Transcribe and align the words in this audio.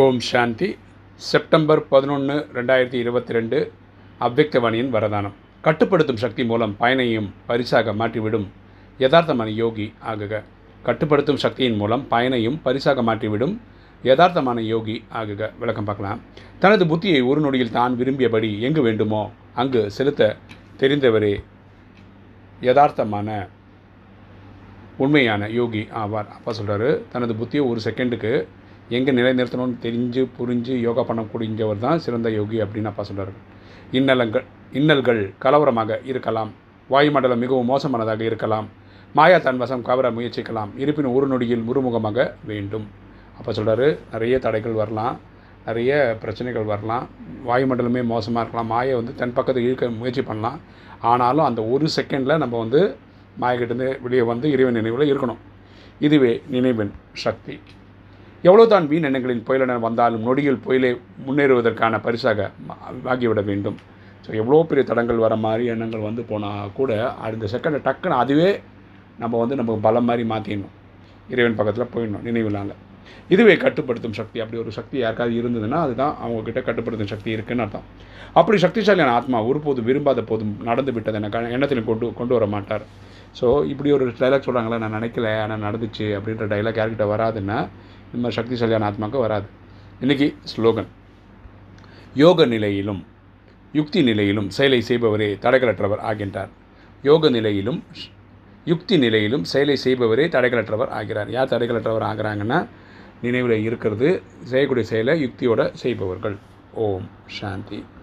ஓம் 0.00 0.18
சாந்தி. 0.18 0.76
September 1.16 1.88
பதினொன்று 1.88 2.34
ரெண்டாயிரத்தி 2.54 2.94
இருபத்தி 2.94 3.32
ரெண்டு 3.32 3.72
அவ்வக்தவாணியின் 4.20 4.88
வரதானம். 4.94 5.34
கட்டுப்படுத்தும் 5.60 6.20
சக்தி 6.22 6.44
மூலம் 6.44 6.76
பயனையும் 6.78 7.34
பரிசாக 7.48 7.92
மாற்றிவிடும் 7.92 8.46
யதார்த்தமான 8.98 9.48
யோகி 9.54 9.86
ஆகுக. 10.12 10.42
கட்டுப்படுத்தும் 10.82 11.36
சக்தியின் 11.36 11.76
மூலம் 11.76 12.06
பயனையும் 12.08 12.56
பரிசாக 12.62 13.02
மாற்றிவிடும் 13.02 13.60
யதார்த்தமான 14.04 14.60
யோகி 14.60 15.04
ஆகுக. 15.20 15.50
விளக்கம் 15.58 15.84
பார்க்கலாம். 15.84 16.22
தனது 16.58 16.84
புத்தியை 16.84 17.26
ஒரு 17.26 17.40
நொடியில் 17.40 17.76
தான் 17.78 17.98
விரும்பியபடி 17.98 18.60
எங்கு 18.60 18.82
வேண்டுமோ 18.82 19.30
அங்கு 19.54 19.90
செலுத்த 19.90 20.36
தெரிந்தவரே 20.78 21.34
யதார்த்தமான 22.60 23.48
உண்மையான 24.96 25.48
யோகி 25.48 25.84
ஆவார். 26.04 26.32
அப்பா 26.38 26.52
சொல்கிறாரு 26.60 26.90
தனது 27.12 27.34
புத்தியை 27.34 27.64
ஒரு 27.68 27.80
செகண்டுக்கு 27.84 28.46
எங்கே 28.96 29.12
நிலைநிறுத்தணும்னு 29.18 29.76
தெரிஞ்சு 29.84 30.22
புரிஞ்சு 30.36 30.74
யோகா 30.86 31.02
பண்ணக்கூடியவர் 31.08 31.82
தான் 31.84 32.02
சிறந்த 32.04 32.28
யோகி 32.38 32.58
அப்படின்னு 32.64 32.90
அப்பா 32.90 33.04
சொல்கிறார் 33.08 33.32
இன்னலங்கள் 33.98 34.44
இன்னல்கள் 34.78 35.20
கலவரமாக 35.44 35.98
இருக்கலாம். 36.10 36.50
வாயுமண்டலம் 36.92 37.42
மிகவும் 37.44 37.70
மோசமானதாக 37.72 38.22
இருக்கலாம். 38.30 38.66
மாயா 39.18 39.38
தன் 39.46 39.60
வசம் 39.62 39.82
கவர 39.88 40.06
முயற்சிக்கலாம். 40.16 40.70
இருப்பினும் 40.82 41.14
ஒரு 41.16 41.26
நொடியில் 41.32 41.64
முருமுகமாக 41.68 42.18
வேண்டும். 42.50 42.86
அப்போ 43.38 43.50
சொல்கிறாரு 43.58 43.86
நிறைய 44.12 44.34
தடைகள் 44.46 44.78
வரலாம். 44.80 45.16
நிறைய 45.66 45.92
பிரச்சனைகள் 46.22 46.66
வரலாம். 46.72 47.04
வாயுமண்டலமே 47.48 48.02
மோசமாக 48.12 48.42
இருக்கலாம். 48.44 48.70
மாயை 48.74 48.94
வந்து 49.00 49.14
தன் 49.20 49.36
பக்கத்தில் 49.36 49.66
இழுக்க 49.66 49.90
முயற்சி 50.00 50.22
பண்ணலாம். 50.30 50.58
ஆனாலும் 51.12 51.46
அந்த 51.48 51.62
ஒரு 51.74 51.88
செகண்டில் 51.96 52.42
நம்ம 52.44 52.54
வந்து 52.64 52.82
மாயக்கிட்டேருந்து 53.42 53.90
வெளியே 54.06 54.24
வந்து 54.32 54.48
இறைவன் 54.54 54.78
நினைவில் 54.80 55.10
இருக்கணும். 55.12 55.40
இதுவே 56.06 56.32
நினைவின் 56.56 56.92
சக்தி. 57.24 57.56
எவ்வளோ 58.48 58.64
தான் 58.72 58.86
வீண் 58.90 59.06
எண்ணங்களின் 59.08 59.42
புயலென 59.48 59.78
வந்தாலும் 59.86 60.24
நொடியில் 60.26 60.62
புயலை 60.66 60.90
முன்னேறுவதற்கான 61.26 62.00
பரிசாக 62.06 62.48
ஆகிவிட 63.12 63.40
வேண்டும். 63.50 63.76
ஸோ 64.24 64.30
எவ்வளோ 64.40 64.62
பெரிய 64.70 64.84
தடங்கள் 64.88 65.24
வர 65.24 65.34
மாதிரி 65.44 65.64
எண்ணங்கள் 65.74 66.06
வந்து 66.08 66.22
போனால் 66.30 66.72
கூட 66.78 66.92
அடுத்த 67.26 67.50
செகண்டை 67.54 67.80
டக்குன்னு 67.86 68.20
அதுவே 68.22 68.50
நம்ம 69.22 69.34
வந்து 69.42 69.58
நம்ம 69.60 69.76
பலம் 69.86 70.08
மாதிரி 70.08 70.24
மாற்றிடணும் 70.32 70.74
இறைவன் 71.32 71.58
பக்கத்தில் 71.60 71.92
போயிடணும் 71.94 72.26
நினைவில்லாங்க 72.28 72.74
இதுவே 73.34 73.54
கட்டுப்படுத்தும் 73.64 74.16
சக்தி. 74.18 74.38
அப்படி 74.42 74.58
ஒரு 74.62 74.72
சக்தி 74.78 74.96
யாருக்காவது 75.02 75.34
இருந்ததுன்னா 75.40 75.78
அதுதான் 75.86 76.14
அவங்கக்கிட்ட 76.24 76.60
கட்டுப்படுத்தும் 76.68 77.12
சக்தி 77.12 77.30
இருக்குன்னு 77.36 77.64
அர்த்தம். 77.64 77.86
அப்படி 78.40 78.58
சக்திசாலியான 78.64 79.14
ஆத்மா 79.18 79.38
ஒருபோதும் 79.50 79.88
விரும்பாத 79.88 80.22
போதும் 80.30 80.52
நடந்து 80.68 80.92
விட்டது 80.96 81.18
எனக்கு 81.20 81.54
எண்ணத்தில் 81.56 81.88
கொண்டு 81.90 82.06
கொண்டு 82.20 82.34
வர 82.38 82.46
மாட்டார். 82.56 82.84
ஸோ 83.38 83.66
இப்படி 83.72 83.90
ஒரு 83.96 84.06
டைலாக் 84.20 84.46
சொல்கிறாங்களே 84.46 84.78
நான் 84.82 84.96
நினைக்கல 84.98 85.28
ஆனால் 85.42 85.62
நடந்துச்சு 85.66 86.06
அப்படின்ற 86.16 86.46
டைலாக் 86.52 86.80
யார்கிட்ட 86.80 87.04
வராதுன்னா 87.12 87.58
இந்த 88.12 88.22
மாதிரி 88.22 88.36
சக்திசாலியான 88.38 88.88
ஆத்மாவுக்கு 88.88 89.20
வராது. 89.26 89.46
இன்றைக்கி 90.00 90.26
ஸ்லோகன். 90.52 90.88
யோக 92.14 92.46
நிலையிலும் 92.46 93.02
யுக்தி 93.74 94.02
நிலையிலும் 94.02 94.48
செயலை 94.56 94.80
செய்பவரே 94.88 95.28
தடைகளற்றவர் 95.44 96.02
ஆகின்றார். 96.10 96.50
யோக 97.02 97.30
நிலையிலும் 97.30 97.80
யுக்தி 98.70 98.96
நிலையிலும் 99.04 99.44
செயலை 99.52 99.76
செய்பவரே 99.84 100.26
தடைகளற்றவர் 100.34 100.92
ஆகிறார். 100.98 101.30
யார் 101.36 101.52
தடைகளற்றவர் 101.54 102.08
ஆகிறாங்கன்னா 102.10 102.58
நினைவில் 103.22 103.64
இருக்கிறது 103.68 104.22
செய்யக்கூடிய 104.50 104.86
செயலை 104.92 105.14
யுக்தியோட 105.24 105.70
செய்பவர்கள். 105.82 106.36
ஓம் 106.86 107.08
சாந்தி. 107.38 107.82